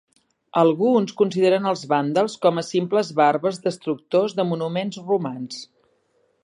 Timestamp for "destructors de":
3.69-4.49